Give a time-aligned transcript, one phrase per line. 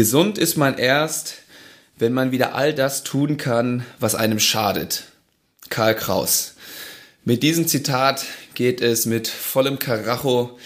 [0.00, 1.34] Gesund ist man erst,
[1.98, 5.04] wenn man wieder all das tun kann, was einem schadet.
[5.68, 6.54] Karl Kraus.
[7.26, 8.24] Mit diesem Zitat
[8.54, 10.58] geht es mit vollem Karacho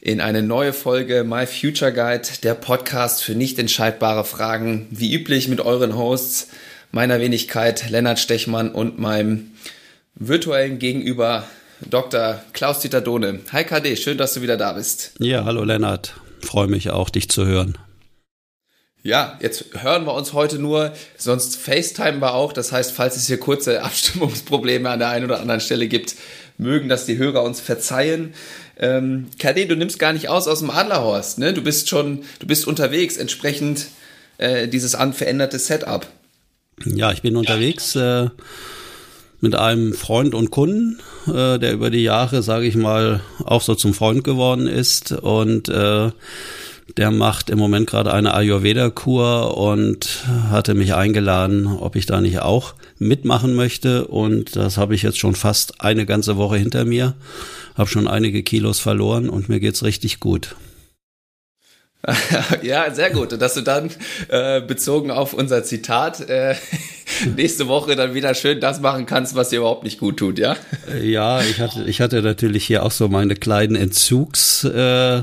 [0.00, 5.48] in eine neue Folge My Future Guide, der Podcast für nicht entscheidbare Fragen, wie üblich
[5.48, 6.46] mit euren Hosts,
[6.92, 9.50] meiner Wenigkeit Lennart Stechmann und meinem
[10.14, 11.42] virtuellen Gegenüber
[11.80, 12.40] Dr.
[12.52, 13.40] Klaus-Dieter Dohne.
[13.50, 15.14] Hi KD, schön, dass du wieder da bist.
[15.18, 16.14] Ja, hallo Lennart.
[16.40, 17.76] Freue mich auch, dich zu hören.
[19.02, 22.52] Ja, jetzt hören wir uns heute nur, sonst FaceTime wir auch.
[22.52, 26.16] Das heißt, falls es hier kurze Abstimmungsprobleme an der einen oder anderen Stelle gibt,
[26.58, 28.34] mögen das die Hörer uns verzeihen.
[28.78, 31.54] Ähm, KD, du nimmst gar nicht aus aus dem Adlerhorst, ne?
[31.54, 33.86] Du bist schon, du bist unterwegs, entsprechend
[34.36, 36.06] äh, dieses veränderte Setup.
[36.84, 37.96] Ja, ich bin unterwegs.
[37.96, 38.28] Äh,
[39.42, 43.74] mit einem Freund und Kunden, äh, der über die Jahre, sage ich mal, auch so
[43.74, 46.10] zum Freund geworden ist und äh,
[46.96, 52.40] der macht im Moment gerade eine Ayurveda-Kur und hatte mich eingeladen, ob ich da nicht
[52.40, 54.06] auch mitmachen möchte.
[54.06, 57.14] Und das habe ich jetzt schon fast eine ganze Woche hinter mir.
[57.76, 60.54] Habe schon einige Kilos verloren und mir geht's richtig gut.
[62.62, 63.40] ja, sehr gut.
[63.40, 63.90] dass du dann
[64.28, 66.54] äh, bezogen auf unser Zitat äh,
[67.36, 70.56] nächste Woche dann wieder schön das machen kannst, was dir überhaupt nicht gut tut, ja?
[71.02, 74.64] Ja, ich hatte, ich hatte natürlich hier auch so meine kleinen Entzugs.
[74.64, 75.22] Äh,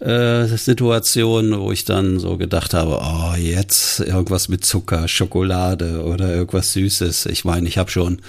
[0.00, 6.34] äh, Situation, wo ich dann so gedacht habe, oh, jetzt irgendwas mit Zucker, Schokolade oder
[6.34, 7.26] irgendwas Süßes.
[7.26, 8.20] Ich meine, ich habe schon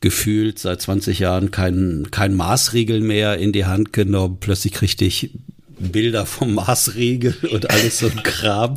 [0.00, 4.38] gefühlt seit 20 Jahren kein, kein Maßriegel mehr in die Hand genommen.
[4.40, 5.30] Plötzlich kriegte ich
[5.78, 8.76] Bilder vom Maßriegel und alles so ein Kram.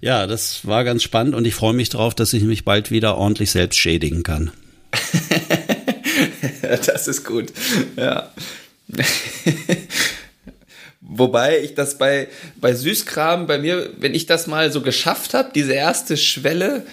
[0.00, 3.16] Ja, das war ganz spannend und ich freue mich drauf, dass ich mich bald wieder
[3.16, 4.50] ordentlich selbst schädigen kann.
[6.62, 7.52] das ist gut.
[7.96, 8.32] Ja.
[11.14, 15.50] Wobei ich das bei, bei Süßkram, bei mir, wenn ich das mal so geschafft habe,
[15.54, 16.84] diese erste Schwelle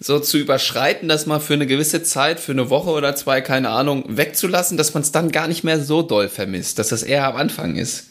[0.00, 3.70] so zu überschreiten, das mal für eine gewisse Zeit, für eine Woche oder zwei, keine
[3.70, 7.26] Ahnung, wegzulassen, dass man es dann gar nicht mehr so doll vermisst, dass das eher
[7.26, 8.08] am Anfang ist.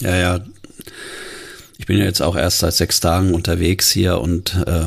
[0.00, 0.40] Ja, ja.
[1.78, 4.84] Ich bin ja jetzt auch erst seit sechs Tagen unterwegs hier und äh,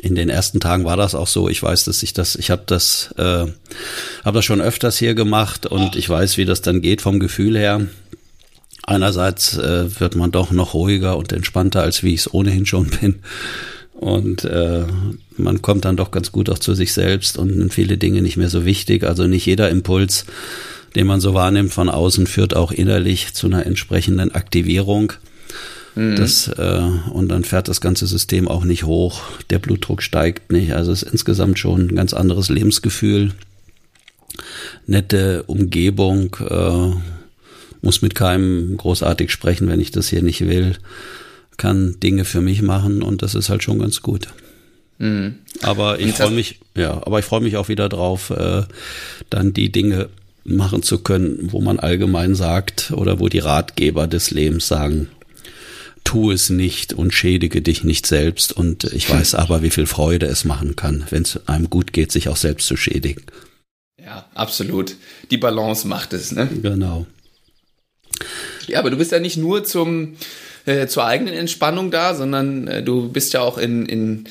[0.00, 1.48] in den ersten Tagen war das auch so.
[1.48, 5.66] Ich weiß, dass ich das, ich habe das, äh, habe das schon öfters hier gemacht
[5.66, 7.86] und ich weiß, wie das dann geht vom Gefühl her.
[8.86, 12.88] Einerseits äh, wird man doch noch ruhiger und entspannter, als wie ich es ohnehin schon
[13.00, 13.16] bin.
[13.92, 14.84] Und äh,
[15.36, 18.36] man kommt dann doch ganz gut auch zu sich selbst und nimmt viele Dinge nicht
[18.36, 19.04] mehr so wichtig.
[19.04, 20.26] Also nicht jeder Impuls
[20.96, 25.12] den man so wahrnimmt von außen, führt auch innerlich zu einer entsprechenden Aktivierung.
[25.94, 26.16] Mhm.
[26.16, 26.82] Das, äh,
[27.12, 30.72] und dann fährt das ganze System auch nicht hoch, der Blutdruck steigt nicht.
[30.72, 33.32] Also es ist insgesamt schon ein ganz anderes Lebensgefühl.
[34.86, 36.90] Nette Umgebung, äh,
[37.86, 40.76] muss mit keinem großartig sprechen, wenn ich das hier nicht will.
[41.56, 44.28] Kann Dinge für mich machen und das ist halt schon ganz gut.
[44.98, 45.36] Mhm.
[45.62, 48.62] Aber ich freue mich, ja, aber ich freue mich auch wieder drauf, äh,
[49.30, 50.08] dann die Dinge
[50.42, 55.08] machen zu können, wo man allgemein sagt oder wo die Ratgeber des Lebens sagen,
[56.02, 58.52] tu es nicht und schädige dich nicht selbst.
[58.52, 62.10] Und ich weiß aber, wie viel Freude es machen kann, wenn es einem gut geht,
[62.10, 63.22] sich auch selbst zu schädigen.
[64.02, 64.96] Ja, absolut.
[65.30, 66.48] Die Balance macht es, ne?
[66.62, 67.06] Genau.
[68.66, 70.16] Ja, aber du bist ja nicht nur zum,
[70.66, 74.28] äh, zur eigenen Entspannung da, sondern äh, du bist ja auch in, in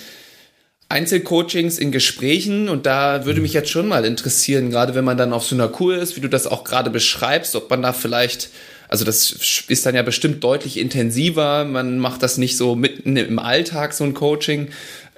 [0.87, 5.33] Einzelcoachings in Gesprächen und da würde mich jetzt schon mal interessieren, gerade wenn man dann
[5.33, 8.49] auf so einer Kur ist, wie du das auch gerade beschreibst, ob man da vielleicht,
[8.87, 13.39] also das ist dann ja bestimmt deutlich intensiver, man macht das nicht so mitten im
[13.39, 14.67] Alltag, so ein Coaching,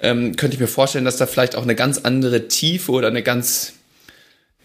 [0.00, 3.22] ähm, könnte ich mir vorstellen, dass da vielleicht auch eine ganz andere Tiefe oder eine
[3.22, 3.74] ganz,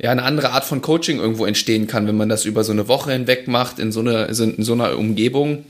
[0.03, 2.89] ja, eine andere Art von Coaching irgendwo entstehen kann, wenn man das über so eine
[2.89, 5.63] Woche hinweg macht, in so, eine, in so einer Umgebung,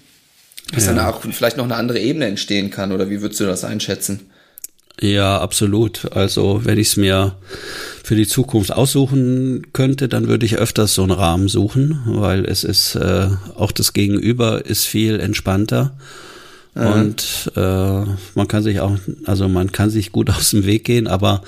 [0.74, 0.94] dass ja.
[0.94, 4.31] dann auch vielleicht noch eine andere Ebene entstehen kann, oder wie würdest du das einschätzen?
[5.00, 6.12] Ja, absolut.
[6.13, 7.35] Also wenn ich es mir
[8.03, 12.63] für die Zukunft aussuchen könnte, dann würde ich öfters so einen Rahmen suchen, weil es
[12.63, 15.95] ist äh, auch das Gegenüber ist viel entspannter.
[16.74, 16.88] Mhm.
[16.88, 18.03] Und äh,
[18.33, 21.44] man kann sich auch, also man kann sich gut aus dem Weg gehen, aber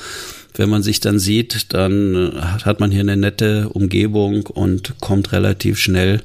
[0.56, 5.78] wenn man sich dann sieht, dann hat man hier eine nette Umgebung und kommt relativ
[5.78, 6.22] schnell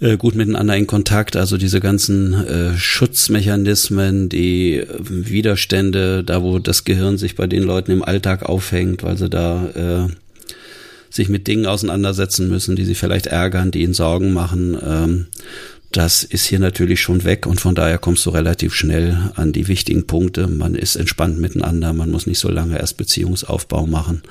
[0.00, 1.36] äh, gut miteinander in Kontakt.
[1.36, 7.62] Also diese ganzen äh, Schutzmechanismen, die äh, Widerstände, da wo das Gehirn sich bei den
[7.62, 10.12] Leuten im Alltag aufhängt, weil sie da äh,
[11.10, 14.78] sich mit Dingen auseinandersetzen müssen, die sie vielleicht ärgern, die ihnen Sorgen machen.
[14.82, 15.26] Ähm,
[15.92, 19.66] das ist hier natürlich schon weg und von daher kommst du relativ schnell an die
[19.66, 20.46] wichtigen Punkte.
[20.46, 24.22] Man ist entspannt miteinander, man muss nicht so lange erst Beziehungsaufbau machen.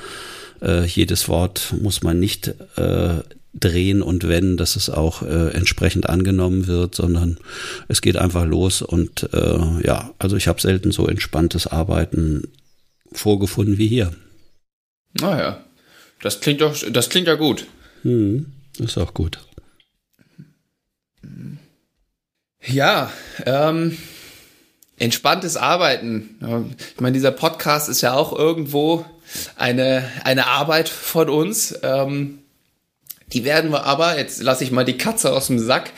[0.61, 3.23] Äh, jedes Wort muss man nicht äh,
[3.53, 7.39] drehen und wenden, dass es auch äh, entsprechend angenommen wird, sondern
[7.87, 12.43] es geht einfach los und äh, ja, also ich habe selten so entspanntes Arbeiten
[13.11, 14.11] vorgefunden wie hier.
[15.19, 15.65] Naja,
[16.21, 17.65] das klingt doch, das klingt ja gut.
[18.03, 18.45] Hm,
[18.77, 19.39] ist auch gut.
[22.65, 23.11] Ja,
[23.45, 23.97] ähm,
[24.97, 26.75] entspanntes Arbeiten.
[26.95, 29.05] Ich meine, dieser Podcast ist ja auch irgendwo
[29.55, 31.77] eine, eine Arbeit von uns.
[31.83, 32.39] Ähm,
[33.31, 35.91] die werden wir aber, jetzt lasse ich mal die Katze aus dem Sack,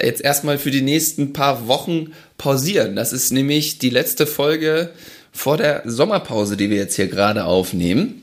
[0.00, 2.96] jetzt erstmal für die nächsten paar Wochen pausieren.
[2.96, 4.90] Das ist nämlich die letzte Folge
[5.32, 8.22] vor der Sommerpause, die wir jetzt hier gerade aufnehmen.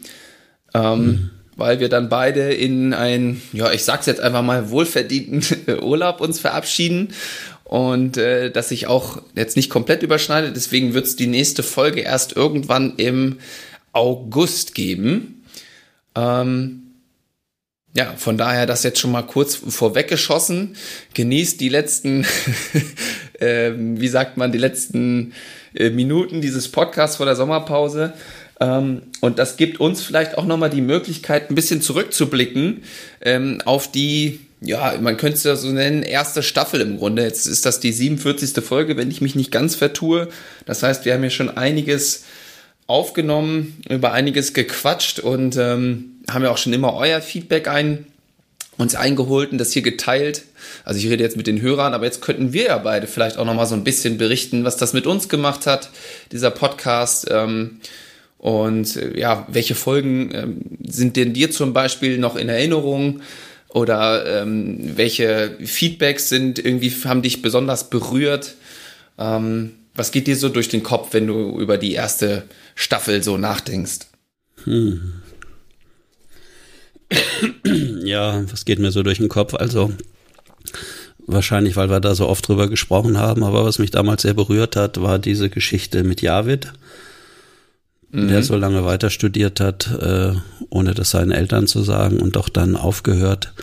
[0.74, 1.30] Ähm, mhm.
[1.56, 5.44] Weil wir dann beide in ein, ja, ich sag's jetzt einfach mal, wohlverdienten
[5.82, 7.14] Urlaub uns verabschieden
[7.70, 10.56] und äh, dass sich auch jetzt nicht komplett überschneidet.
[10.56, 13.38] Deswegen wird's die nächste Folge erst irgendwann im
[13.94, 15.44] August geben.
[16.16, 16.82] Ähm,
[17.96, 20.78] ja, von daher das jetzt schon mal kurz vorweggeschossen.
[21.14, 22.26] Genießt die letzten,
[23.40, 25.34] äh, wie sagt man, die letzten
[25.76, 28.14] äh, Minuten dieses Podcasts vor der Sommerpause.
[28.60, 32.82] Ähm, und das gibt uns vielleicht auch nochmal die Möglichkeit, ein bisschen zurückzublicken
[33.22, 37.24] ähm, auf die, ja, man könnte es ja so nennen, erste Staffel im Grunde.
[37.24, 38.64] Jetzt ist das die 47.
[38.64, 40.28] Folge, wenn ich mich nicht ganz vertue.
[40.66, 42.26] Das heißt, wir haben ja schon einiges
[42.86, 48.08] aufgenommen, über einiges gequatscht und ähm, haben ja auch schon immer euer Feedback ein,
[48.78, 50.44] uns eingeholt und das hier geteilt.
[50.84, 53.46] Also ich rede jetzt mit den Hörern, aber jetzt könnten wir ja beide vielleicht auch
[53.46, 55.92] noch mal so ein bisschen berichten, was das mit uns gemacht hat,
[56.32, 57.28] dieser Podcast.
[57.30, 57.80] Ähm,
[58.40, 63.22] und äh, ja, welche Folgen ähm, sind denn dir zum Beispiel noch in Erinnerung?
[63.70, 68.56] Oder ähm, welche Feedbacks sind irgendwie, haben dich besonders berührt?
[69.18, 72.44] Ähm, was geht dir so durch den Kopf, wenn du über die erste
[72.74, 74.08] Staffel so nachdenkst?
[74.64, 75.14] Hm.
[78.04, 79.54] Ja, was geht mir so durch den Kopf?
[79.54, 79.92] Also
[81.26, 84.76] wahrscheinlich, weil wir da so oft drüber gesprochen haben, aber was mich damals sehr berührt
[84.76, 86.74] hat, war diese Geschichte mit Javid,
[88.12, 88.28] mhm.
[88.28, 90.34] der so lange weiter studiert hat, äh,
[90.70, 93.54] ohne das seinen Eltern zu sagen und doch dann aufgehört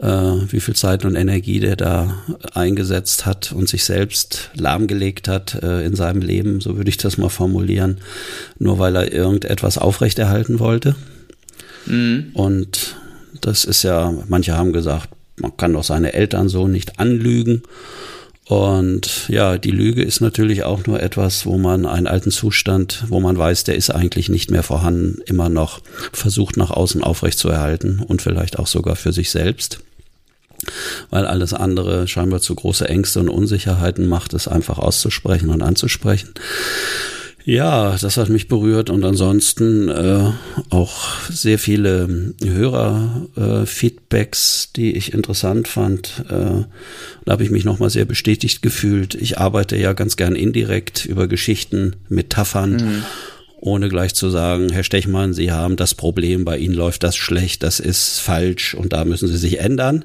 [0.00, 2.22] äh, wie viel Zeit und Energie der da
[2.54, 7.18] eingesetzt hat und sich selbst lahmgelegt hat äh, in seinem Leben, so würde ich das
[7.18, 7.98] mal formulieren,
[8.58, 10.94] nur weil er irgendetwas aufrechterhalten wollte.
[11.86, 12.30] Mhm.
[12.34, 12.96] Und
[13.40, 17.62] das ist ja, manche haben gesagt, man kann doch seine Eltern so nicht anlügen.
[18.48, 23.18] Und ja, die Lüge ist natürlich auch nur etwas, wo man einen alten Zustand, wo
[23.18, 25.80] man weiß, der ist eigentlich nicht mehr vorhanden, immer noch
[26.12, 29.80] versucht nach außen aufrechtzuerhalten und vielleicht auch sogar für sich selbst
[31.10, 36.30] weil alles andere scheinbar zu große Ängste und Unsicherheiten macht, es einfach auszusprechen und anzusprechen.
[37.46, 40.32] Ja, das hat mich berührt und ansonsten äh,
[40.70, 46.24] auch sehr viele Hörer-Feedbacks, äh, die ich interessant fand.
[46.28, 46.64] Äh,
[47.24, 49.14] da habe ich mich nochmal sehr bestätigt gefühlt.
[49.14, 52.72] Ich arbeite ja ganz gern indirekt über Geschichten, Metaphern.
[52.72, 53.04] Mhm
[53.58, 57.62] ohne gleich zu sagen, Herr Stechmann, Sie haben das Problem, bei Ihnen läuft das schlecht,
[57.62, 60.04] das ist falsch und da müssen Sie sich ändern.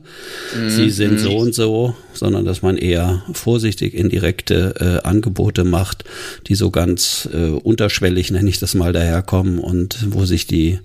[0.57, 0.69] Mhm.
[0.69, 6.05] Sie sind so und so, sondern dass man eher vorsichtig indirekte äh, Angebote macht,
[6.47, 10.79] die so ganz äh, unterschwellig, nenne ich das mal, daherkommen und wo sich die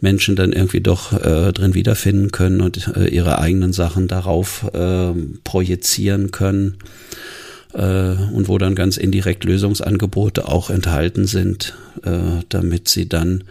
[0.00, 5.12] Menschen dann irgendwie doch äh, drin wiederfinden können und äh, ihre eigenen Sachen darauf äh,
[5.42, 6.78] projizieren können
[7.74, 13.44] und wo dann ganz indirekt Lösungsangebote auch enthalten sind, äh, damit sie dann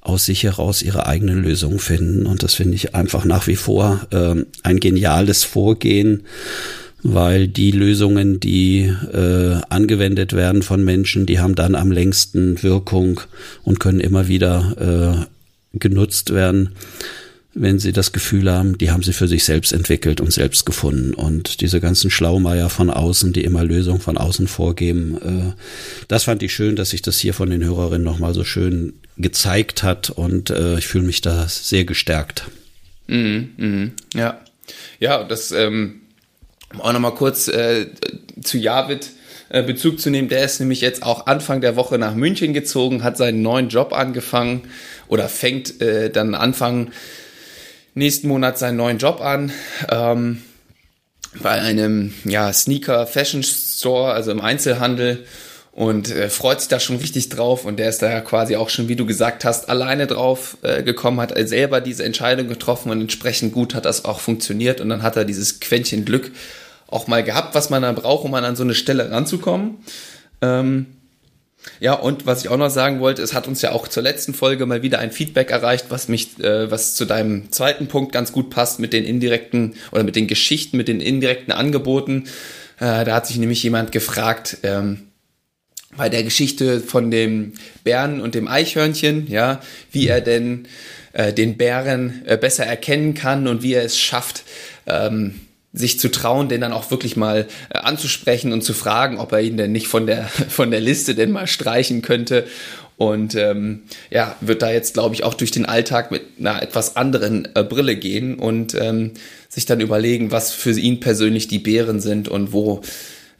[0.00, 2.26] aus sich heraus ihre eigenen Lösungen finden.
[2.26, 6.22] Und das finde ich einfach nach wie vor äh, ein geniales Vorgehen,
[7.02, 13.20] weil die Lösungen, die äh, angewendet werden von Menschen, die haben dann am längsten Wirkung
[13.64, 15.26] und können immer wieder
[15.74, 16.70] äh, genutzt werden
[17.54, 21.14] wenn sie das Gefühl haben, die haben sie für sich selbst entwickelt und selbst gefunden.
[21.14, 25.62] Und diese ganzen Schlaumeier von außen, die immer Lösungen von außen vorgeben, äh,
[26.08, 29.82] das fand ich schön, dass sich das hier von den Hörerinnen nochmal so schön gezeigt
[29.82, 32.44] hat und äh, ich fühle mich da sehr gestärkt.
[33.06, 34.40] Mhm, mh, ja.
[35.00, 36.02] Ja, das ähm,
[36.78, 37.86] auch nochmal kurz äh,
[38.42, 39.10] zu Javid
[39.48, 40.28] äh, Bezug zu nehmen.
[40.28, 43.94] Der ist nämlich jetzt auch Anfang der Woche nach München gezogen, hat seinen neuen Job
[43.94, 44.62] angefangen
[45.08, 46.90] oder fängt äh, dann Anfang
[47.98, 49.52] nächsten Monat seinen neuen Job an.
[49.90, 50.42] Ähm,
[51.42, 55.26] bei einem ja, Sneaker Fashion Store, also im Einzelhandel
[55.72, 58.68] und äh, freut sich da schon richtig drauf und der ist da ja quasi auch
[58.68, 63.00] schon, wie du gesagt hast, alleine drauf äh, gekommen, hat selber diese Entscheidung getroffen und
[63.00, 66.32] entsprechend gut hat das auch funktioniert und dann hat er dieses Quäntchen Glück
[66.88, 69.76] auch mal gehabt, was man dann braucht, um an so eine Stelle ranzukommen.
[70.40, 70.86] Ähm,
[71.80, 74.32] Ja, und was ich auch noch sagen wollte, es hat uns ja auch zur letzten
[74.32, 78.32] Folge mal wieder ein Feedback erreicht, was mich, äh, was zu deinem zweiten Punkt ganz
[78.32, 82.24] gut passt mit den indirekten oder mit den Geschichten, mit den indirekten Angeboten.
[82.78, 85.08] Äh, da hat sich nämlich jemand gefragt, ähm,
[85.96, 89.60] bei der Geschichte von dem Bären und dem Eichhörnchen, ja,
[89.90, 90.68] wie er denn
[91.12, 94.44] äh, den Bären äh, besser erkennen kann und wie er es schafft,
[94.86, 95.40] ähm,
[95.72, 99.40] sich zu trauen, den dann auch wirklich mal äh, anzusprechen und zu fragen, ob er
[99.40, 102.46] ihn denn nicht von der, von der Liste denn mal streichen könnte.
[102.96, 106.96] Und ähm, ja, wird da jetzt, glaube ich, auch durch den Alltag mit einer etwas
[106.96, 109.12] anderen äh, Brille gehen und ähm,
[109.48, 112.82] sich dann überlegen, was für ihn persönlich die Bären sind und wo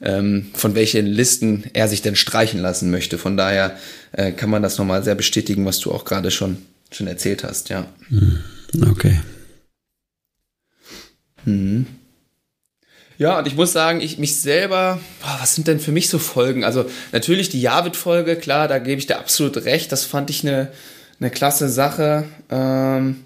[0.00, 3.18] ähm, von welchen Listen er sich denn streichen lassen möchte.
[3.18, 3.76] Von daher
[4.12, 6.58] äh, kann man das nochmal sehr bestätigen, was du auch gerade schon,
[6.92, 7.86] schon erzählt hast, ja.
[8.10, 8.38] Hm,
[8.88, 9.18] okay.
[11.44, 11.86] Mhm.
[13.18, 16.20] Ja, und ich muss sagen, ich mich selber, boah, was sind denn für mich so
[16.20, 16.62] Folgen?
[16.62, 19.90] Also natürlich die Javid-Folge, klar, da gebe ich dir absolut recht.
[19.90, 20.70] Das fand ich eine,
[21.18, 22.26] eine klasse Sache.
[22.48, 23.24] Ähm,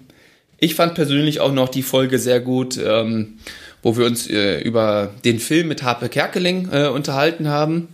[0.57, 3.37] ich fand persönlich auch noch die Folge sehr gut, ähm,
[3.83, 7.89] wo wir uns äh, über den Film mit Harpe Kerkeling äh, unterhalten haben.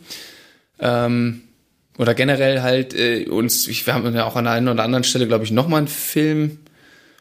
[0.79, 1.41] Ähm,
[1.97, 5.03] oder generell halt äh, uns, ich, wir haben ja auch an der einen oder anderen
[5.03, 6.59] Stelle, glaube ich, nochmal einen Film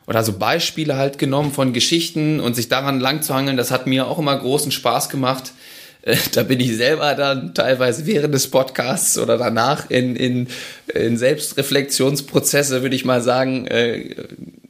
[0.08, 3.86] oder so Beispiele halt genommen von Geschichten und sich daran lang zu hangeln, das hat
[3.86, 5.52] mir auch immer großen Spaß gemacht.
[6.00, 10.48] Äh, da bin ich selber dann teilweise während des Podcasts oder danach in, in,
[10.94, 14.14] in Selbstreflexionsprozesse, würde ich mal sagen, äh,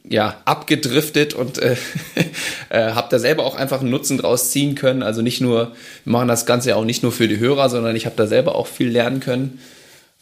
[0.03, 1.77] ja, abgedriftet und äh,
[2.69, 5.03] äh, habe da selber auch einfach einen Nutzen draus ziehen können.
[5.03, 5.71] Also nicht nur,
[6.03, 8.27] wir machen das Ganze ja auch nicht nur für die Hörer, sondern ich habe da
[8.27, 9.61] selber auch viel lernen können.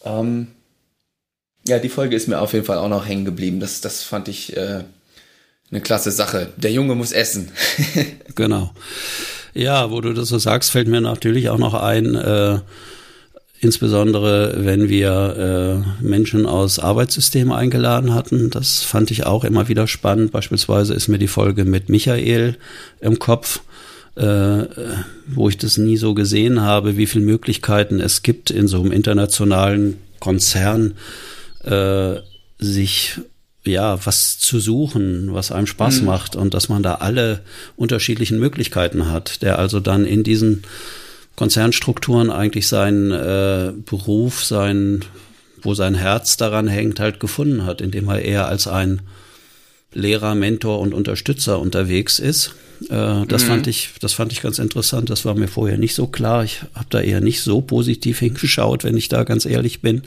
[0.05, 0.49] Ähm,
[1.67, 3.59] ja, die Folge ist mir auf jeden Fall auch noch hängen geblieben.
[3.59, 4.83] Das, das fand ich äh,
[5.71, 6.49] eine klasse Sache.
[6.57, 7.51] Der Junge muss essen.
[8.35, 8.71] genau.
[9.53, 12.59] Ja, wo du das so sagst, fällt mir natürlich auch noch ein, äh,
[13.59, 18.49] insbesondere wenn wir äh, Menschen aus Arbeitssystemen eingeladen hatten.
[18.49, 20.31] Das fand ich auch immer wieder spannend.
[20.31, 22.55] Beispielsweise ist mir die Folge mit Michael
[23.01, 23.61] im Kopf,
[24.15, 24.65] äh,
[25.27, 28.91] wo ich das nie so gesehen habe, wie viele Möglichkeiten es gibt in so einem
[28.91, 30.93] internationalen Konzern,
[31.63, 32.15] äh,
[32.59, 33.19] sich
[33.67, 36.05] ja, was zu suchen, was einem Spaß mhm.
[36.07, 37.41] macht und dass man da alle
[37.75, 40.63] unterschiedlichen Möglichkeiten hat, der also dann in diesen
[41.35, 45.05] Konzernstrukturen eigentlich seinen äh, Beruf, sein,
[45.61, 49.01] wo sein Herz daran hängt, halt gefunden hat, indem er eher als ein
[49.93, 52.55] Lehrer, Mentor und Unterstützer unterwegs ist.
[52.89, 53.47] Äh, das mhm.
[53.47, 55.09] fand ich, das fand ich ganz interessant.
[55.09, 56.43] Das war mir vorher nicht so klar.
[56.43, 60.03] Ich habe da eher nicht so positiv hingeschaut, wenn ich da ganz ehrlich bin.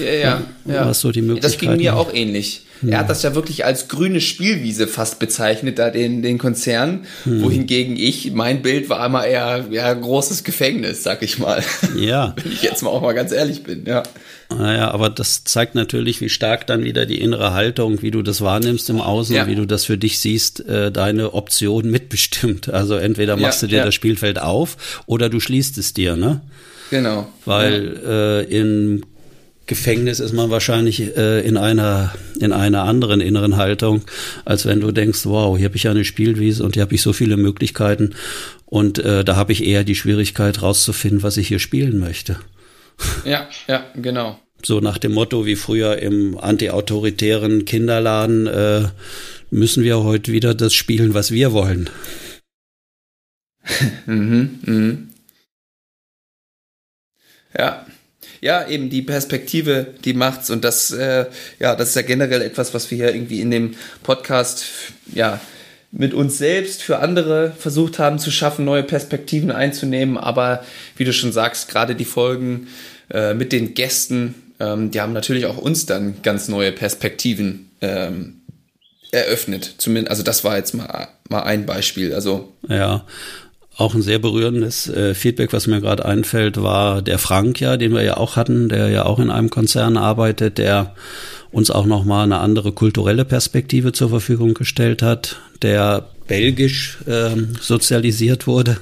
[0.00, 0.42] Ja, ja.
[0.66, 0.94] ja.
[0.94, 1.52] So die Möglichkeiten.
[1.52, 2.66] Das ging mir auch ähnlich.
[2.86, 7.42] Er hat das ja wirklich als grüne Spielwiese fast bezeichnet, da den, den Konzern, hm.
[7.42, 11.62] wohingegen ich, mein Bild war immer eher ja, großes Gefängnis, sag ich mal.
[11.96, 12.34] Ja.
[12.42, 14.02] Wenn ich jetzt mal auch mal ganz ehrlich bin, ja.
[14.48, 18.40] Naja, aber das zeigt natürlich, wie stark dann wieder die innere Haltung, wie du das
[18.40, 19.46] wahrnimmst im Außen, ja.
[19.46, 22.68] wie du das für dich siehst, äh, deine Option mitbestimmt.
[22.68, 23.84] Also entweder machst ja, du dir ja.
[23.84, 26.40] das Spielfeld auf oder du schließt es dir, ne?
[26.90, 27.28] Genau.
[27.44, 29.02] Weil äh, in
[29.70, 34.02] Gefängnis ist man wahrscheinlich äh, in einer in einer anderen inneren Haltung,
[34.44, 37.12] als wenn du denkst, wow, hier habe ich eine Spielwiese und hier habe ich so
[37.12, 38.16] viele Möglichkeiten
[38.66, 42.40] und äh, da habe ich eher die Schwierigkeit rauszufinden, was ich hier spielen möchte.
[43.24, 44.40] Ja, ja, genau.
[44.60, 48.88] So nach dem Motto wie früher im antiautoritären Kinderladen äh,
[49.52, 51.88] müssen wir heute wieder das spielen, was wir wollen.
[54.06, 55.08] mhm, mhm.
[57.56, 57.86] Ja,
[58.40, 61.26] ja, eben die Perspektive, die macht's und das, äh,
[61.58, 64.64] ja, das ist ja generell etwas, was wir hier irgendwie in dem Podcast,
[65.12, 65.40] ja,
[65.92, 70.16] mit uns selbst für andere versucht haben zu schaffen, neue Perspektiven einzunehmen.
[70.18, 70.64] Aber
[70.96, 72.68] wie du schon sagst, gerade die Folgen
[73.10, 78.40] äh, mit den Gästen, ähm, die haben natürlich auch uns dann ganz neue Perspektiven ähm,
[79.10, 79.74] eröffnet.
[79.78, 82.14] Zumindest, also das war jetzt mal, mal ein Beispiel.
[82.14, 83.04] Also ja,
[83.80, 87.92] auch ein sehr berührendes äh, Feedback, was mir gerade einfällt, war der Frank ja, den
[87.92, 90.94] wir ja auch hatten, der ja auch in einem Konzern arbeitet, der
[91.50, 98.46] uns auch nochmal eine andere kulturelle Perspektive zur Verfügung gestellt hat, der belgisch äh, sozialisiert
[98.46, 98.76] wurde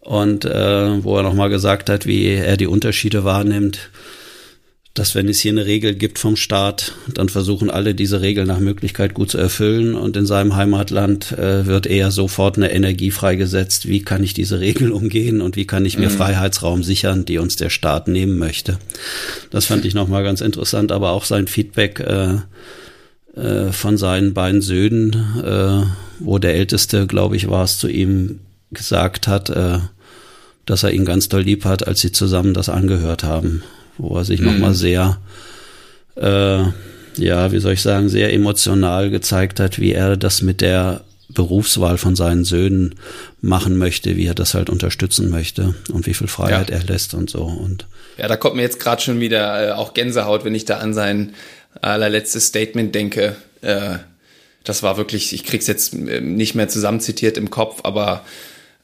[0.00, 3.90] und äh, wo er nochmal gesagt hat, wie er die Unterschiede wahrnimmt
[5.00, 8.60] dass wenn es hier eine Regel gibt vom Staat, dann versuchen alle diese Regel nach
[8.60, 13.88] Möglichkeit gut zu erfüllen und in seinem Heimatland äh, wird eher sofort eine Energie freigesetzt,
[13.88, 16.14] wie kann ich diese Regel umgehen und wie kann ich mir mhm.
[16.14, 18.78] Freiheitsraum sichern, die uns der Staat nehmen möchte.
[19.50, 22.34] Das fand ich nochmal ganz interessant, aber auch sein Feedback äh,
[23.40, 25.82] äh, von seinen beiden Söhnen, äh,
[26.18, 28.40] wo der Älteste, glaube ich, war es, zu ihm
[28.70, 29.78] gesagt hat, äh,
[30.66, 33.62] dass er ihn ganz doll lieb hat, als sie zusammen das angehört haben
[33.98, 34.46] wo er sich mhm.
[34.46, 35.18] nochmal sehr,
[36.16, 36.62] äh,
[37.16, 41.96] ja, wie soll ich sagen, sehr emotional gezeigt hat, wie er das mit der Berufswahl
[41.96, 42.96] von seinen Söhnen
[43.40, 46.76] machen möchte, wie er das halt unterstützen möchte und wie viel Freiheit ja.
[46.76, 47.42] er lässt und so.
[47.44, 47.86] Und
[48.18, 50.92] ja, da kommt mir jetzt gerade schon wieder äh, auch Gänsehaut, wenn ich da an
[50.92, 51.34] sein
[51.80, 53.36] allerletztes Statement denke.
[53.62, 53.98] Äh,
[54.64, 58.24] das war wirklich, ich krieg's jetzt äh, nicht mehr zusammenzitiert im Kopf, aber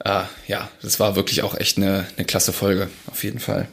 [0.04, 3.68] äh, ja, das war wirklich auch echt eine, eine klasse Folge, auf jeden Fall.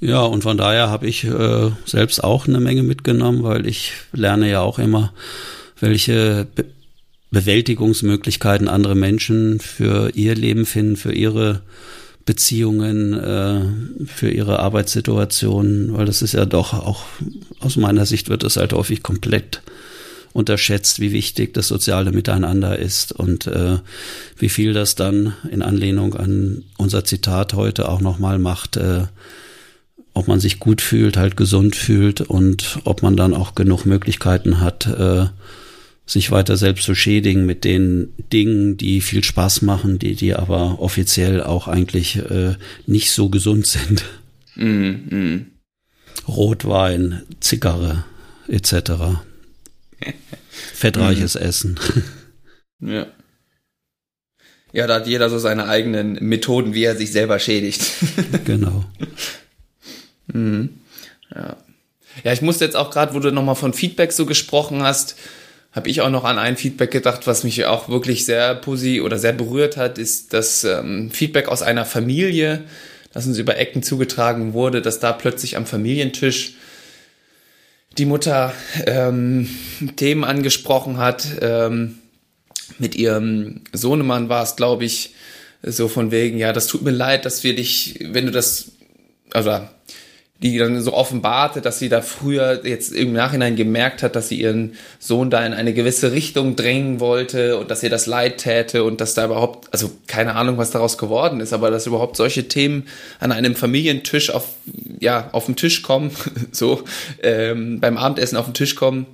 [0.00, 4.50] Ja, und von daher habe ich äh, selbst auch eine Menge mitgenommen, weil ich lerne
[4.50, 5.12] ja auch immer,
[5.80, 6.64] welche Be
[7.32, 11.60] Bewältigungsmöglichkeiten andere Menschen für ihr Leben finden, für ihre
[12.24, 17.04] Beziehungen, äh, für ihre Arbeitssituation, weil das ist ja doch auch
[17.60, 19.60] aus meiner Sicht wird das halt häufig komplett
[20.32, 23.78] unterschätzt, wie wichtig das soziale Miteinander ist und äh,
[24.38, 29.04] wie viel das dann in Anlehnung an unser Zitat heute auch nochmal macht, äh,
[30.16, 34.60] ob man sich gut fühlt, halt gesund fühlt und ob man dann auch genug Möglichkeiten
[34.60, 35.26] hat, äh,
[36.06, 40.80] sich weiter selbst zu schädigen mit den Dingen, die viel Spaß machen, die, die aber
[40.80, 42.54] offiziell auch eigentlich äh,
[42.86, 44.04] nicht so gesund sind.
[44.54, 45.46] Mm, mm.
[46.26, 48.04] Rotwein, Zigarre
[48.48, 48.72] etc.
[50.48, 51.42] Fettreiches mhm.
[51.42, 51.80] Essen.
[52.78, 53.06] Ja.
[54.74, 57.82] Ja, da hat jeder so seine eigenen Methoden, wie er sich selber schädigt.
[58.44, 58.84] genau.
[60.36, 60.70] Mhm.
[61.34, 61.56] Ja.
[62.24, 65.16] Ja, ich musste jetzt auch gerade, wo du nochmal von Feedback so gesprochen hast,
[65.72, 69.18] habe ich auch noch an ein Feedback gedacht, was mich auch wirklich sehr positiv oder
[69.18, 72.64] sehr berührt hat, ist das ähm, Feedback aus einer Familie,
[73.12, 76.54] das uns über Ecken zugetragen wurde, dass da plötzlich am Familientisch
[77.98, 78.54] die Mutter
[78.86, 79.48] ähm,
[79.96, 81.26] Themen angesprochen hat.
[81.42, 81.98] Ähm,
[82.78, 85.14] mit ihrem Sohnemann war es, glaube ich,
[85.62, 88.72] so von wegen, ja, das tut mir leid, dass wir dich, wenn du das,
[89.32, 89.60] also
[90.42, 94.40] die dann so offenbarte, dass sie da früher jetzt im Nachhinein gemerkt hat, dass sie
[94.40, 98.84] ihren Sohn da in eine gewisse Richtung drängen wollte und dass ihr das leid täte
[98.84, 102.48] und dass da überhaupt, also keine Ahnung, was daraus geworden ist, aber dass überhaupt solche
[102.48, 102.86] Themen
[103.18, 104.48] an einem Familientisch auf,
[105.00, 106.10] ja, auf den Tisch kommen,
[106.52, 106.82] so,
[107.22, 109.06] ähm, beim Abendessen auf den Tisch kommen,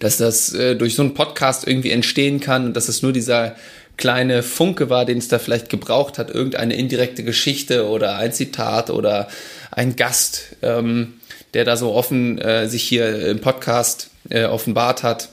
[0.00, 3.54] dass das äh, durch so einen Podcast irgendwie entstehen kann und dass es nur dieser
[4.00, 8.90] kleine Funke war, den es da vielleicht gebraucht hat, irgendeine indirekte Geschichte oder ein Zitat
[8.90, 9.28] oder
[9.70, 11.20] ein Gast, ähm,
[11.54, 15.28] der da so offen äh, sich hier im Podcast äh, offenbart hat.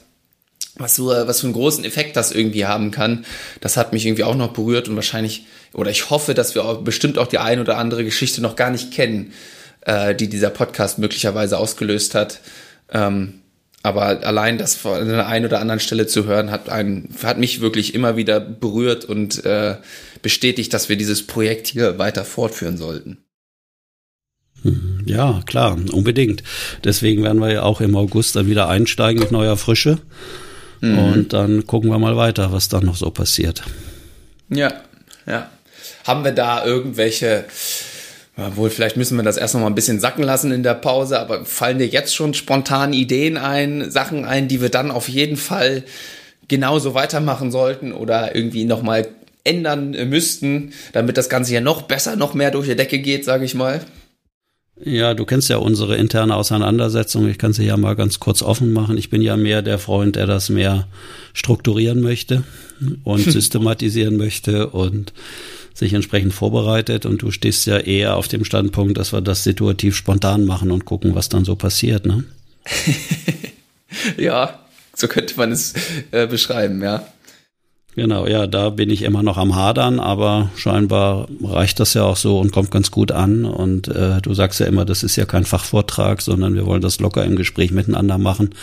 [0.76, 3.26] Was, so, was für einen großen Effekt das irgendwie haben kann,
[3.62, 6.82] das hat mich irgendwie auch noch berührt und wahrscheinlich, oder ich hoffe, dass wir auch
[6.82, 9.34] bestimmt auch die ein oder andere Geschichte noch gar nicht kennen,
[9.82, 12.42] äh, die dieser Podcast möglicherweise ausgelöst hat.
[12.94, 13.42] Ähm,
[13.88, 17.62] aber allein das von der einen oder anderen Stelle zu hören, hat, einen, hat mich
[17.62, 19.78] wirklich immer wieder berührt und äh,
[20.22, 23.20] bestätigt, dass wir dieses Projekt hier weiter fortführen sollten.
[24.64, 26.44] Hm, ja, klar, unbedingt.
[26.84, 30.00] Deswegen werden wir ja auch im August dann wieder einsteigen mit neuer Frische.
[30.82, 31.00] Mhm.
[31.00, 33.64] Und dann gucken wir mal weiter, was dann noch so passiert.
[34.50, 34.74] Ja,
[35.26, 35.50] ja.
[36.04, 37.46] Haben wir da irgendwelche,
[38.56, 41.20] wohl vielleicht müssen wir das erst noch mal ein bisschen sacken lassen in der Pause,
[41.20, 45.38] aber fallen dir jetzt schon spontan Ideen ein, Sachen ein, die wir dann auf jeden
[45.38, 45.84] Fall
[46.48, 49.08] genauso weitermachen sollten oder irgendwie noch mal
[49.44, 53.46] ändern müssten, damit das Ganze ja noch besser, noch mehr durch die Decke geht, sage
[53.46, 53.82] ich mal?
[54.84, 57.28] Ja, du kennst ja unsere interne Auseinandersetzung.
[57.28, 58.98] Ich kann sie ja mal ganz kurz offen machen.
[58.98, 60.88] Ich bin ja mehr der Freund, der das mehr
[61.34, 62.44] strukturieren möchte
[63.04, 65.14] und systematisieren möchte und
[65.78, 67.06] sich entsprechend vorbereitet.
[67.06, 70.86] Und du stehst ja eher auf dem Standpunkt, dass wir das situativ spontan machen und
[70.86, 72.24] gucken, was dann so passiert, ne?
[74.18, 74.60] ja,
[74.96, 75.74] so könnte man es
[76.12, 77.06] äh, beschreiben, ja.
[77.96, 82.18] Genau, ja, da bin ich immer noch am Hadern, aber scheinbar reicht das ja auch
[82.18, 83.44] so und kommt ganz gut an.
[83.44, 87.00] Und äh, du sagst ja immer, das ist ja kein Fachvortrag, sondern wir wollen das
[87.00, 88.54] locker im Gespräch miteinander machen.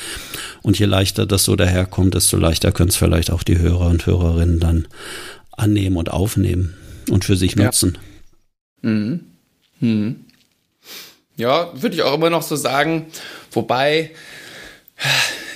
[0.63, 4.07] Und je leichter das so daherkommt, desto leichter können es vielleicht auch die Hörer und
[4.07, 4.87] Hörerinnen dann
[5.57, 6.75] annehmen und aufnehmen
[7.11, 7.99] und für sich nutzen.
[8.83, 8.91] Ja.
[8.91, 9.21] Mhm.
[9.81, 10.25] Mhm.
[11.37, 13.07] Ja, würde ich auch immer noch so sagen.
[13.51, 14.11] Wobei,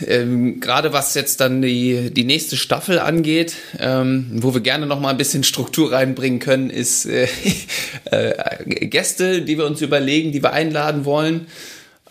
[0.07, 5.01] ähm, gerade was jetzt dann die, die nächste Staffel angeht, ähm, wo wir gerne noch
[5.01, 7.29] mal ein bisschen Struktur reinbringen können, ist äh,
[8.11, 11.47] äh, Gäste, die wir uns überlegen, die wir einladen wollen.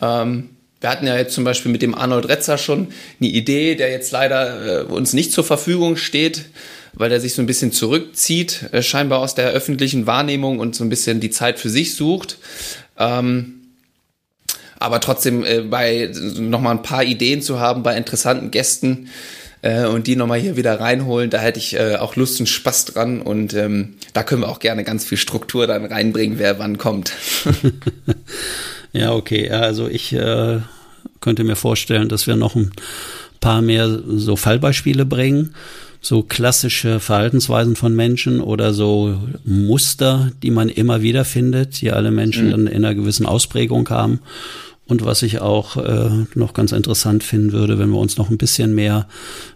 [0.02, 2.88] Ähm, wir hatten ja jetzt zum Beispiel mit dem Arnold Retzer schon
[3.20, 6.46] eine Idee, der jetzt leider äh, uns nicht zur Verfügung steht,
[6.98, 10.84] weil er sich so ein bisschen zurückzieht, äh, scheinbar aus der öffentlichen Wahrnehmung und so
[10.84, 12.38] ein bisschen die Zeit für sich sucht.
[12.98, 13.54] Ähm,
[14.80, 19.10] aber trotzdem äh, bei noch mal ein paar Ideen zu haben bei interessanten Gästen,
[19.62, 21.30] äh, und die nochmal hier wieder reinholen.
[21.30, 24.60] Da hätte ich äh, auch Lust und Spaß dran und ähm, da können wir auch
[24.60, 27.12] gerne ganz viel Struktur dann reinbringen, wer wann kommt.
[28.94, 29.50] ja, okay.
[29.50, 30.60] Also ich äh,
[31.22, 32.72] könnte mir vorstellen, dass wir noch ein
[33.40, 35.56] paar mehr so Fallbeispiele bringen
[36.02, 42.12] so klassische Verhaltensweisen von Menschen oder so Muster, die man immer wieder findet, die alle
[42.12, 42.52] Menschen mhm.
[42.52, 44.20] dann in einer gewissen Ausprägung haben.
[44.88, 48.38] Und was ich auch äh, noch ganz interessant finden würde, wenn wir uns noch ein
[48.38, 49.08] bisschen mehr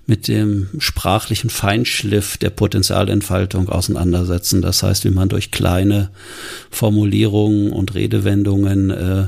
[0.06, 4.62] mit dem sprachlichen Feinschliff der Potenzialentfaltung auseinandersetzen.
[4.62, 6.10] Das heißt, wie man durch kleine
[6.70, 9.28] Formulierungen und Redewendungen äh,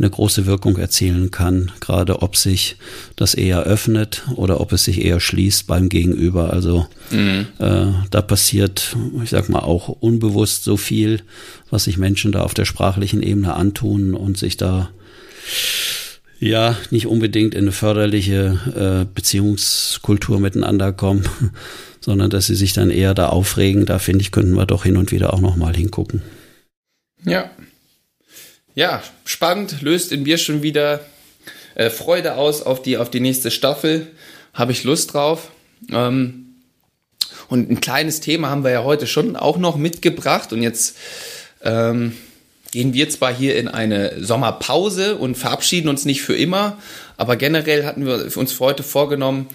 [0.00, 2.76] eine große Wirkung erzielen kann, gerade ob sich
[3.16, 6.54] das eher öffnet oder ob es sich eher schließt beim Gegenüber.
[6.54, 7.46] Also mhm.
[7.58, 11.20] äh, da passiert, ich sag mal, auch unbewusst so viel,
[11.68, 14.88] was sich Menschen da auf der sprachlichen Ebene antun und sich da
[16.38, 21.28] ja nicht unbedingt in eine förderliche äh, Beziehungskultur miteinander kommen,
[22.00, 23.84] sondern dass sie sich dann eher da aufregen.
[23.84, 26.22] Da finde ich, könnten wir doch hin und wieder auch noch mal hingucken.
[27.22, 27.50] Ja.
[28.76, 31.00] Ja, spannend, löst in mir schon wieder
[31.74, 34.06] äh, Freude aus auf die, auf die nächste Staffel.
[34.54, 35.50] Habe ich Lust drauf.
[35.90, 36.54] Ähm,
[37.48, 40.52] und ein kleines Thema haben wir ja heute schon auch noch mitgebracht.
[40.52, 40.96] Und jetzt
[41.62, 42.16] ähm,
[42.70, 46.78] gehen wir zwar hier in eine Sommerpause und verabschieden uns nicht für immer,
[47.16, 49.48] aber generell hatten wir uns für heute vorgenommen,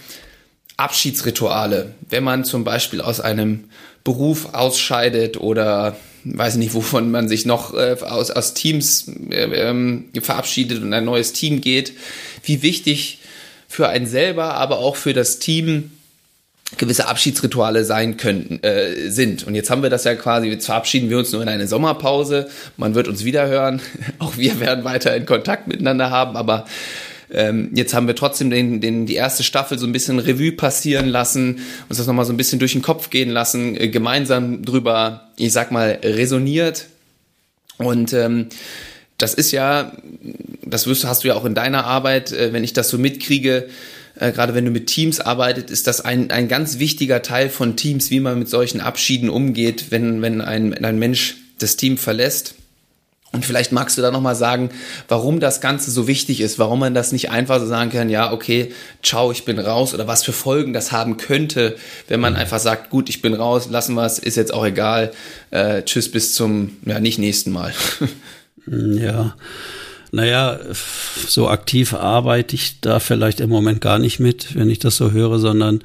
[0.75, 1.95] Abschiedsrituale.
[2.10, 3.69] Wenn man zum Beispiel aus einem
[4.04, 5.95] Beruf ausscheidet oder
[6.26, 11.06] weiß nicht, wovon man sich noch äh, aus, aus Teams äh, ähm, verabschiedet und ein
[11.06, 11.94] neues Team geht,
[12.44, 13.20] wie wichtig
[13.68, 15.92] für einen selber, aber auch für das Team
[16.78, 19.46] gewisse Abschiedsrituale sein könnten, äh, sind.
[19.46, 22.50] Und jetzt haben wir das ja quasi, jetzt verabschieden wir uns nur in eine Sommerpause.
[22.76, 23.82] Man wird uns wieder hören.
[24.20, 26.66] Auch wir werden weiter in Kontakt miteinander haben, aber
[27.32, 31.08] ähm, jetzt haben wir trotzdem den, den, die erste Staffel so ein bisschen Revue passieren
[31.08, 31.60] lassen,
[31.90, 35.52] uns das nochmal so ein bisschen durch den Kopf gehen lassen, äh, gemeinsam drüber, ich
[35.52, 36.88] sag mal, resoniert.
[37.78, 38.48] Und ähm,
[39.18, 39.94] das ist ja,
[40.64, 43.70] das wirst, hast du ja auch in deiner Arbeit, äh, wenn ich das so mitkriege,
[44.20, 47.76] äh, gerade wenn du mit Teams arbeitet, ist das ein, ein ganz wichtiger Teil von
[47.76, 52.56] Teams, wie man mit solchen Abschieden umgeht, wenn, wenn ein, ein Mensch das Team verlässt.
[53.36, 54.69] Und vielleicht magst du da nochmal sagen,
[55.10, 58.32] warum das Ganze so wichtig ist, warum man das nicht einfach so sagen kann, ja,
[58.32, 58.71] okay,
[59.04, 61.76] ciao, ich bin raus oder was für Folgen das haben könnte,
[62.08, 65.12] wenn man einfach sagt, gut, ich bin raus, lassen wir es, ist jetzt auch egal,
[65.52, 67.74] äh, tschüss bis zum, ja, nicht nächsten Mal.
[68.67, 69.36] ja,
[70.15, 70.60] naja,
[71.28, 75.12] so aktiv arbeite ich da vielleicht im Moment gar nicht mit, wenn ich das so
[75.12, 75.82] höre, sondern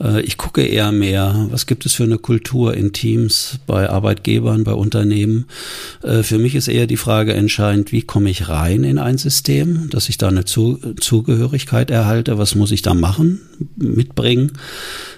[0.00, 4.64] äh, ich gucke eher mehr, was gibt es für eine Kultur in Teams, bei Arbeitgebern,
[4.64, 5.46] bei Unternehmen.
[6.02, 9.90] Äh, für mich ist eher die Frage entscheidend, wie komme ich rein in ein System,
[9.90, 13.40] dass ich da eine Zu Zugehörigkeit erhalte, was muss ich da machen,
[13.76, 14.52] mitbringen,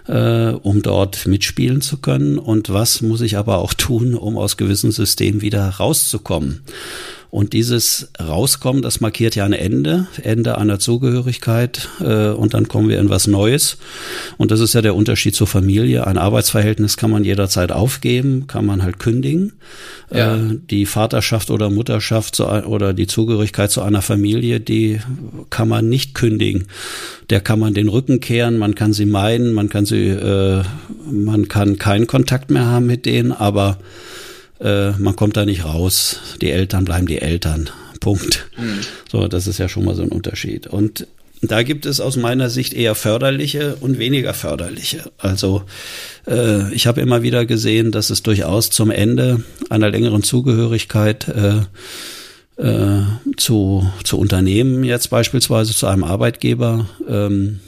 [0.08, 4.56] äh, um dort mitspielen zu können und was muss ich aber auch tun, um aus
[4.56, 6.60] gewissen Systemen wieder rauszukommen.
[7.32, 12.90] Und dieses Rauskommen, das markiert ja ein Ende, Ende einer Zugehörigkeit äh, und dann kommen
[12.90, 13.78] wir in was Neues.
[14.36, 16.06] Und das ist ja der Unterschied zur Familie.
[16.06, 19.54] Ein Arbeitsverhältnis kann man jederzeit aufgeben, kann man halt kündigen.
[20.12, 20.36] Ja.
[20.36, 25.00] Äh, die Vaterschaft oder Mutterschaft zu, oder die Zugehörigkeit zu einer Familie, die
[25.48, 26.66] kann man nicht kündigen.
[27.30, 30.64] Der kann man den Rücken kehren, man kann sie meiden, man kann sie, äh,
[31.10, 33.78] man kann keinen Kontakt mehr haben mit denen, aber
[34.62, 36.20] äh, man kommt da nicht raus.
[36.40, 37.70] Die Eltern bleiben die Eltern.
[38.00, 38.48] Punkt.
[38.58, 38.80] Mhm.
[39.10, 40.66] So, das ist ja schon mal so ein Unterschied.
[40.66, 41.06] Und
[41.40, 45.10] da gibt es aus meiner Sicht eher förderliche und weniger förderliche.
[45.18, 45.62] Also
[46.26, 51.62] äh, ich habe immer wieder gesehen, dass es durchaus zum Ende einer längeren Zugehörigkeit äh,
[52.62, 53.02] äh,
[53.36, 57.58] zu, zu Unternehmen jetzt beispielsweise zu einem Arbeitgeber ähm,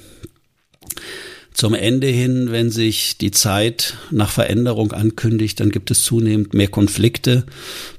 [1.54, 6.66] zum Ende hin, wenn sich die Zeit nach Veränderung ankündigt, dann gibt es zunehmend mehr
[6.66, 7.44] Konflikte,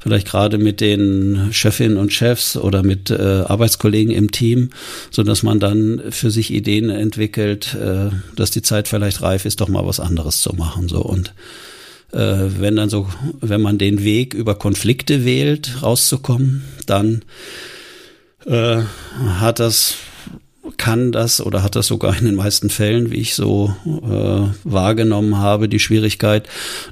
[0.02, 4.72] vielleicht gerade mit den Chefinnen und Chefs oder mit äh, Arbeitskollegen im Team,
[5.10, 9.62] so dass man dann für sich Ideen entwickelt, äh, dass die Zeit vielleicht reif ist,
[9.62, 10.90] doch mal was anderes zu machen.
[10.90, 11.34] So und
[12.12, 12.18] äh,
[12.60, 13.08] wenn dann so,
[13.40, 17.22] wenn man den Weg über Konflikte wählt, rauszukommen, dann
[18.46, 18.82] äh,
[19.40, 19.96] hat das
[20.78, 25.38] kann das oder hat das sogar in den meisten Fällen, wie ich so äh, wahrgenommen
[25.38, 26.48] habe, die Schwierigkeit,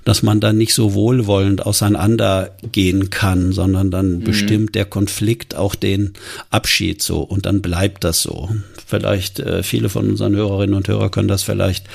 [0.05, 4.23] dass man dann nicht so wohlwollend auseinandergehen kann, sondern dann mhm.
[4.23, 6.13] bestimmt der Konflikt auch den
[6.49, 8.49] Abschied so und dann bleibt das so.
[8.85, 11.85] Vielleicht äh, viele von unseren Hörerinnen und Hörern können das vielleicht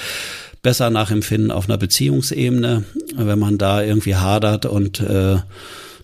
[0.62, 5.36] besser nachempfinden auf einer Beziehungsebene, wenn man da irgendwie hadert und äh,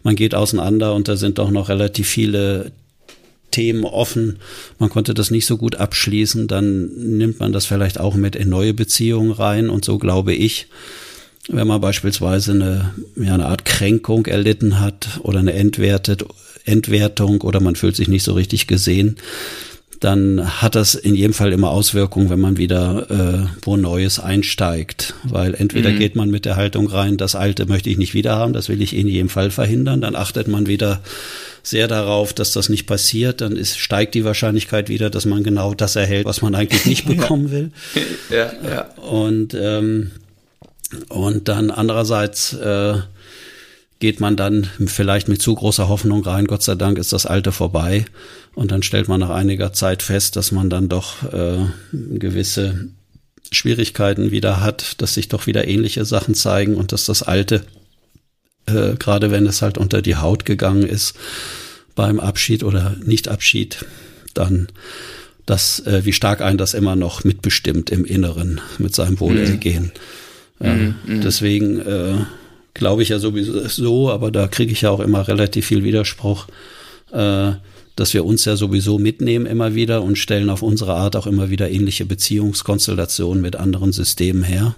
[0.03, 2.71] man geht auseinander und da sind doch noch relativ viele
[3.55, 4.40] Themen offen,
[4.81, 6.87] man konnte das nicht so gut abschließen, dann
[7.17, 10.67] nimmt man das vielleicht auch mit in neue Beziehungen rein und so glaube ich,
[11.49, 16.25] wenn man beispielsweise eine, ja, eine Art Kränkung erlitten hat oder eine Entwertet,
[16.64, 19.17] Entwertung oder man fühlt sich nicht so richtig gesehen,
[20.01, 25.14] dann hat das in jedem Fall immer Auswirkungen, wenn man wieder äh, wo Neues einsteigt.
[25.23, 25.99] Weil entweder mhm.
[25.99, 28.83] geht man mit der Haltung rein, das Alte möchte ich nicht wieder haben, das will
[28.83, 31.01] ich in jedem Fall verhindern, dann achtet man wieder
[31.64, 35.74] sehr darauf, dass das nicht passiert, dann ist, steigt die Wahrscheinlichkeit wieder, dass man genau
[35.74, 37.72] das erhält, was man eigentlich nicht bekommen will.
[38.31, 38.83] ja, ja.
[38.96, 40.12] Und, ähm,
[41.09, 42.98] und dann andererseits äh,
[43.98, 47.53] geht man dann vielleicht mit zu großer Hoffnung rein, Gott sei Dank ist das Alte
[47.53, 48.05] vorbei.
[48.55, 52.88] Und dann stellt man nach einiger Zeit fest, dass man dann doch äh, gewisse
[53.50, 57.64] Schwierigkeiten wieder hat, dass sich doch wieder ähnliche Sachen zeigen und dass das Alte,
[58.66, 61.14] äh, gerade wenn es halt unter die Haut gegangen ist,
[61.94, 63.85] beim Abschied oder Nicht-Abschied,
[64.35, 64.68] dann
[65.46, 69.92] das, äh, wie stark ein das immer noch mitbestimmt im Inneren mit seinem Wohlergehen.
[70.59, 70.66] Mhm.
[70.66, 71.20] Äh, mhm.
[71.20, 72.14] Deswegen äh,
[72.72, 76.46] glaube ich ja sowieso so, aber da kriege ich ja auch immer relativ viel Widerspruch,
[77.12, 77.53] äh,
[77.96, 81.50] dass wir uns ja sowieso mitnehmen immer wieder und stellen auf unsere Art auch immer
[81.50, 84.74] wieder ähnliche Beziehungskonstellationen mit anderen Systemen her.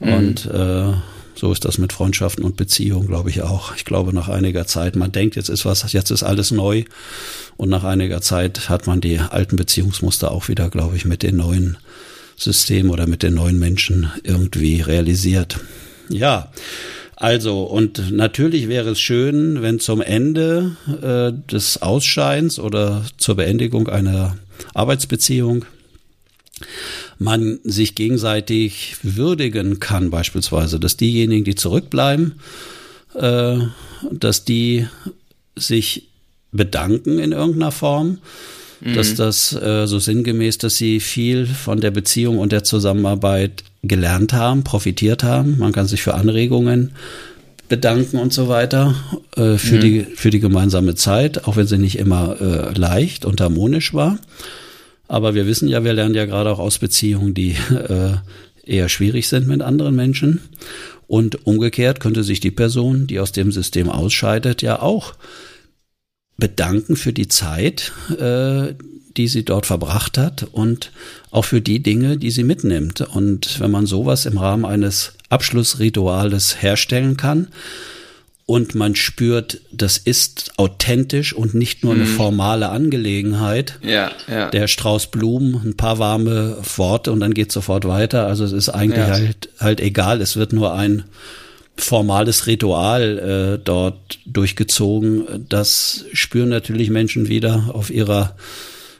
[0.00, 0.12] Mhm.
[0.12, 0.94] Und äh,
[1.34, 3.74] so ist das mit Freundschaften und Beziehungen, glaube ich auch.
[3.76, 6.84] Ich glaube, nach einiger Zeit, man denkt, jetzt ist was, jetzt ist alles neu.
[7.56, 11.36] Und nach einiger Zeit hat man die alten Beziehungsmuster auch wieder, glaube ich, mit den
[11.36, 11.76] neuen
[12.36, 15.60] Systemen oder mit den neuen Menschen irgendwie realisiert.
[16.08, 16.50] Ja,
[17.16, 23.88] also, und natürlich wäre es schön, wenn zum Ende äh, des Ausscheins oder zur Beendigung
[23.88, 24.36] einer
[24.74, 25.64] Arbeitsbeziehung
[27.24, 32.34] man sich gegenseitig würdigen kann, beispielsweise, dass diejenigen, die zurückbleiben,
[33.14, 33.56] äh,
[34.12, 34.86] dass die
[35.56, 36.08] sich
[36.52, 38.18] bedanken in irgendeiner Form,
[38.80, 38.94] mhm.
[38.94, 44.34] dass das äh, so sinngemäß, dass sie viel von der Beziehung und der Zusammenarbeit gelernt
[44.34, 45.58] haben, profitiert haben.
[45.58, 46.92] Man kann sich für Anregungen
[47.70, 48.94] bedanken und so weiter
[49.36, 49.80] äh, für, mhm.
[49.80, 54.18] die, für die gemeinsame Zeit, auch wenn sie nicht immer äh, leicht und harmonisch war.
[55.08, 58.14] Aber wir wissen ja, wir lernen ja gerade auch aus Beziehungen, die äh,
[58.64, 60.40] eher schwierig sind mit anderen Menschen.
[61.06, 65.14] Und umgekehrt könnte sich die Person, die aus dem System ausscheidet, ja auch
[66.36, 68.74] bedanken für die Zeit, äh,
[69.16, 70.90] die sie dort verbracht hat und
[71.30, 73.00] auch für die Dinge, die sie mitnimmt.
[73.00, 77.48] Und wenn man sowas im Rahmen eines Abschlussrituales herstellen kann,
[78.46, 82.08] und man spürt, das ist authentisch und nicht nur eine mhm.
[82.08, 83.78] formale Angelegenheit.
[83.82, 84.50] Ja, ja.
[84.50, 88.26] Der Strauß Blumen, ein paar warme Worte und dann geht sofort weiter.
[88.26, 89.14] Also es ist eigentlich ja.
[89.14, 90.20] halt, halt egal.
[90.20, 91.04] Es wird nur ein
[91.76, 95.46] formales Ritual äh, dort durchgezogen.
[95.48, 98.36] Das spüren natürlich Menschen wieder auf ihrer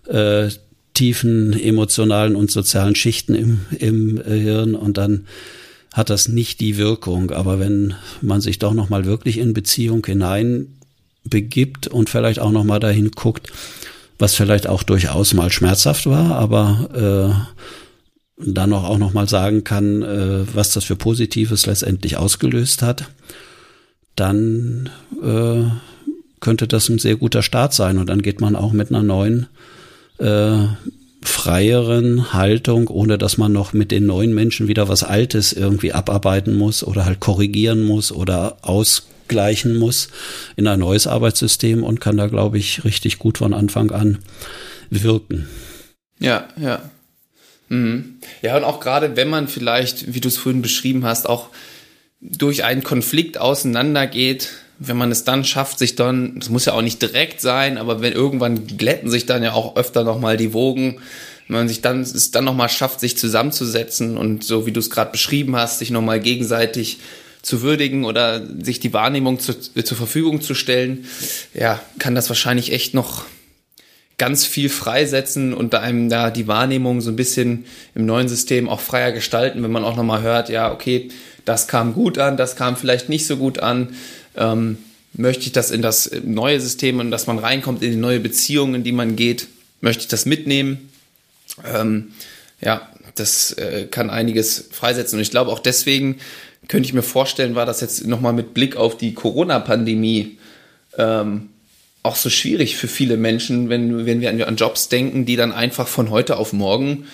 [0.08, 0.48] äh,
[0.94, 5.26] tiefen emotionalen und sozialen Schichten im, im Hirn und dann
[5.94, 7.30] hat das nicht die Wirkung.
[7.30, 10.66] Aber wenn man sich doch nochmal wirklich in Beziehung hinein
[11.22, 13.52] begibt und vielleicht auch nochmal dahin guckt,
[14.18, 17.46] was vielleicht auch durchaus mal schmerzhaft war, aber
[18.38, 23.04] äh, dann auch, auch nochmal sagen kann, äh, was das für Positives letztendlich ausgelöst hat,
[24.16, 24.90] dann
[25.22, 25.62] äh,
[26.40, 27.98] könnte das ein sehr guter Start sein.
[27.98, 29.46] Und dann geht man auch mit einer neuen
[30.18, 30.66] äh,
[31.24, 36.56] freieren Haltung, ohne dass man noch mit den neuen Menschen wieder was Altes irgendwie abarbeiten
[36.56, 40.08] muss oder halt korrigieren muss oder ausgleichen muss
[40.56, 44.18] in ein neues Arbeitssystem und kann da, glaube ich, richtig gut von Anfang an
[44.90, 45.48] wirken.
[46.20, 46.82] Ja, ja.
[47.68, 48.16] Mhm.
[48.42, 51.48] Ja, und auch gerade wenn man vielleicht, wie du es vorhin beschrieben hast, auch
[52.20, 56.82] durch einen Konflikt auseinandergeht, wenn man es dann schafft, sich dann, das muss ja auch
[56.82, 61.00] nicht direkt sein, aber wenn irgendwann glätten sich dann ja auch öfter nochmal die Wogen,
[61.48, 64.90] wenn man sich dann, es dann nochmal schafft, sich zusammenzusetzen und so wie du es
[64.90, 66.98] gerade beschrieben hast, sich nochmal gegenseitig
[67.42, 71.04] zu würdigen oder sich die Wahrnehmung zu, zur Verfügung zu stellen,
[71.52, 73.26] ja, kann das wahrscheinlich echt noch
[74.16, 78.80] ganz viel freisetzen und einem da die Wahrnehmung so ein bisschen im neuen System auch
[78.80, 81.10] freier gestalten, wenn man auch nochmal hört, ja, okay,
[81.44, 83.94] das kam gut an, das kam vielleicht nicht so gut an
[84.36, 84.78] ähm,
[85.12, 88.74] möchte ich das in das neue System, in das man reinkommt, in die neue Beziehung,
[88.74, 89.48] in die man geht,
[89.80, 90.90] möchte ich das mitnehmen.
[91.64, 92.12] Ähm,
[92.60, 95.18] ja, das äh, kann einiges freisetzen.
[95.18, 96.18] Und ich glaube auch deswegen
[96.68, 100.38] könnte ich mir vorstellen, war das jetzt nochmal mit Blick auf die Corona-Pandemie
[100.98, 101.50] ähm,
[102.02, 105.52] auch so schwierig für viele Menschen, wenn, wenn wir an, an Jobs denken, die dann
[105.52, 107.06] einfach von heute auf morgen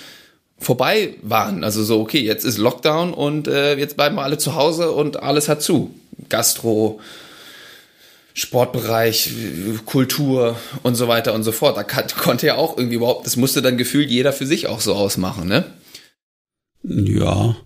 [0.58, 1.64] vorbei waren.
[1.64, 5.22] Also so, okay, jetzt ist Lockdown und äh, jetzt bleiben wir alle zu Hause und
[5.22, 5.94] alles hat zu.
[6.30, 7.00] Gastro,
[8.32, 9.32] Sportbereich,
[9.84, 11.76] Kultur und so weiter und so fort.
[11.76, 14.94] Da konnte ja auch irgendwie überhaupt, das musste dann gefühlt jeder für sich auch so
[14.94, 15.64] ausmachen, ne?
[16.82, 17.56] Ja.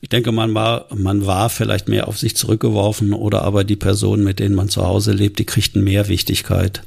[0.00, 4.24] Ich denke, man war, man war vielleicht mehr auf sich zurückgeworfen oder aber die Personen,
[4.24, 6.82] mit denen man zu Hause lebt, die kriegten mehr Wichtigkeit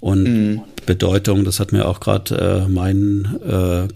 [0.00, 0.62] und mhm.
[0.84, 1.44] Bedeutung.
[1.44, 3.88] Das hat mir auch gerade äh, mein äh,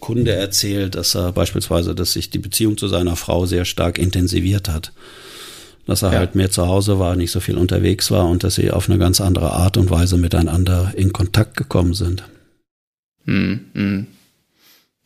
[0.00, 4.70] Kunde erzählt, dass er beispielsweise, dass sich die Beziehung zu seiner Frau sehr stark intensiviert
[4.70, 4.92] hat.
[5.86, 6.18] Dass er ja.
[6.18, 8.98] halt mehr zu Hause war, nicht so viel unterwegs war und dass sie auf eine
[8.98, 12.24] ganz andere Art und Weise miteinander in Kontakt gekommen sind.
[13.24, 14.06] Hm, hm.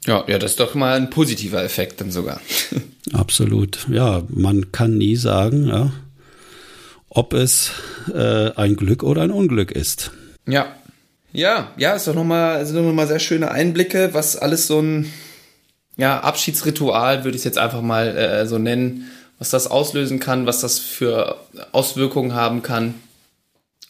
[0.07, 2.41] Ja, ja, das ist doch mal ein positiver Effekt dann sogar.
[3.13, 3.87] Absolut.
[3.91, 5.93] Ja, man kann nie sagen, ja,
[7.09, 7.73] ob es
[8.13, 10.13] äh, ein Glück oder ein Unglück ist.
[10.47, 10.77] Ja,
[11.33, 15.13] ja, ja, ist doch nochmal, sind noch mal sehr schöne Einblicke, was alles so ein
[15.97, 20.47] ja, Abschiedsritual, würde ich es jetzt einfach mal äh, so nennen, was das auslösen kann,
[20.47, 21.37] was das für
[21.73, 22.95] Auswirkungen haben kann.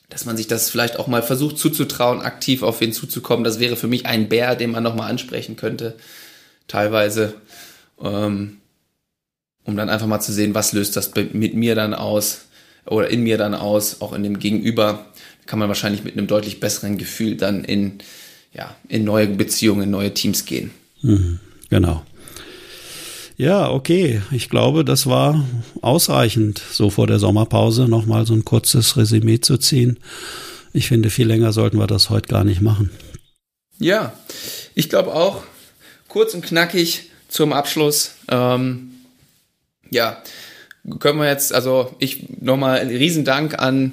[0.09, 3.45] Dass man sich das vielleicht auch mal versucht zuzutrauen, aktiv auf wen zuzukommen.
[3.45, 5.95] Das wäre für mich ein Bär, den man nochmal ansprechen könnte,
[6.69, 7.35] teilweise.
[8.01, 8.59] Ähm,
[9.65, 12.43] um dann einfach mal zu sehen, was löst das mit mir dann aus
[12.87, 15.07] oder in mir dann aus, auch in dem Gegenüber
[15.47, 17.99] kann man wahrscheinlich mit einem deutlich besseren Gefühl dann in,
[18.53, 20.71] ja, in neue Beziehungen, in neue Teams gehen.
[21.03, 22.05] Mhm, genau.
[23.37, 24.23] Ja, okay.
[24.31, 25.45] Ich glaube, das war
[25.83, 29.99] ausreichend, so vor der Sommerpause nochmal so ein kurzes Resümee zu ziehen.
[30.73, 32.91] Ich finde, viel länger sollten wir das heute gar nicht machen.
[33.79, 34.15] Ja,
[34.75, 35.43] ich glaube auch,
[36.09, 38.13] kurz und knackig zum Abschluss.
[38.29, 38.93] Ähm,
[39.91, 40.23] ja,
[40.99, 43.93] können wir jetzt, also ich nochmal einen Riesendank an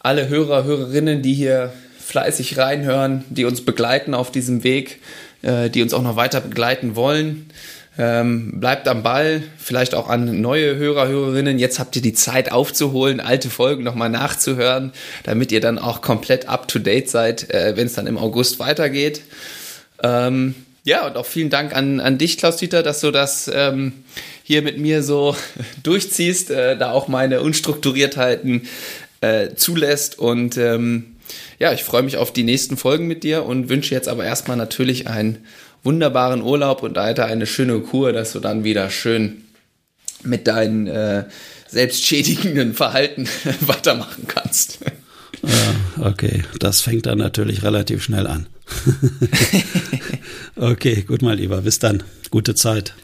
[0.00, 5.00] alle Hörer, Hörerinnen, die hier fleißig reinhören, die uns begleiten auf diesem Weg,
[5.42, 7.46] äh, die uns auch noch weiter begleiten wollen.
[7.96, 11.60] Ähm, bleibt am Ball, vielleicht auch an neue Hörer, Hörerinnen.
[11.60, 16.48] Jetzt habt ihr die Zeit aufzuholen, alte Folgen nochmal nachzuhören, damit ihr dann auch komplett
[16.48, 19.22] up to date seid, äh, wenn es dann im August weitergeht.
[20.02, 23.92] Ähm, ja, und auch vielen Dank an, an dich, Klaus-Dieter, dass du das ähm,
[24.42, 25.36] hier mit mir so
[25.84, 28.68] durchziehst, äh, da auch meine Unstrukturiertheiten
[29.20, 30.18] äh, zulässt.
[30.18, 31.14] Und ähm,
[31.58, 34.56] ja, ich freue mich auf die nächsten Folgen mit dir und wünsche jetzt aber erstmal
[34.56, 35.46] natürlich einen
[35.84, 39.44] wunderbaren Urlaub und weiter eine schöne Kur, dass du dann wieder schön
[40.22, 41.24] mit deinen äh,
[41.68, 43.28] selbstschädigenden Verhalten
[43.60, 44.78] weitermachen kannst.
[45.42, 48.46] Ja, okay, das fängt dann natürlich relativ schnell an.
[50.56, 52.02] okay, gut mal lieber, bis dann.
[52.30, 52.94] Gute Zeit.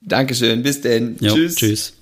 [0.00, 1.16] Dankeschön, bis denn.
[1.20, 1.54] Jo, tschüss.
[1.54, 1.92] Tschüss.